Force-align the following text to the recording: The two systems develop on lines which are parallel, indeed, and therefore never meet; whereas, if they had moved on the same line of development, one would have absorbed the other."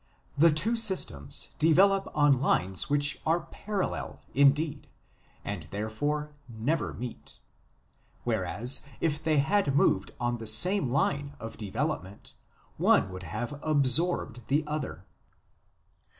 The 0.35 0.49
two 0.49 0.75
systems 0.75 1.49
develop 1.59 2.11
on 2.15 2.41
lines 2.41 2.89
which 2.89 3.21
are 3.23 3.41
parallel, 3.41 4.23
indeed, 4.33 4.87
and 5.45 5.61
therefore 5.69 6.31
never 6.49 6.91
meet; 6.95 7.37
whereas, 8.23 8.81
if 8.99 9.23
they 9.23 9.37
had 9.37 9.75
moved 9.75 10.09
on 10.19 10.39
the 10.39 10.47
same 10.47 10.89
line 10.89 11.35
of 11.39 11.55
development, 11.55 12.33
one 12.77 13.11
would 13.11 13.21
have 13.21 13.59
absorbed 13.61 14.41
the 14.47 14.63
other." 14.65 15.05